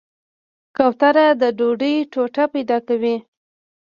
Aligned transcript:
کوتره 0.75 1.27
د 1.41 1.43
ډوډۍ 1.57 1.95
ټوټه 2.11 2.43
پیدا 2.53 2.77
کوي. 2.87 3.15